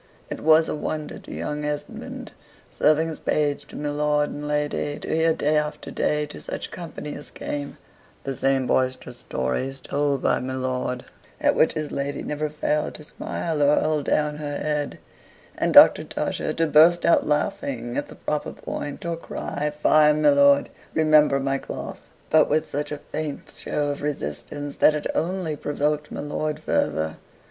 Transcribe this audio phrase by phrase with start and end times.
[0.31, 2.31] It was a wonder to young Esmond,
[2.75, 6.71] serving as page to my lord and lady, to hear, day after day, to such
[6.71, 7.77] company as came,
[8.23, 11.05] the same boisterous stories told by my lord,
[11.39, 14.97] at which his lady never failed to smile or hold down her head,
[15.55, 20.29] and Doctor Tusher to burst out laughing at the proper point, or cry, "Fie, my
[20.31, 25.55] lord, remember my cloth!" but with such a faint show of resistance, that it only
[25.55, 27.17] provoked my lord further.